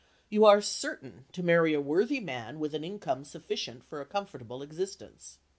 You 0.31 0.45
are 0.45 0.61
certain 0.63 1.25
to 1.31 1.43
marry 1.43 1.75
a 1.75 1.79
worthy 1.79 2.19
man 2.19 2.59
with 2.59 2.73
an 2.73 2.83
income 2.83 3.23
sufficient 3.23 3.83
for 3.83 4.01
a 4.01 4.05
comfortable 4.07 4.63
existence. 4.63 5.37